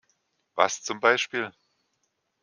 [0.55, 1.53] Was zum Beispiel?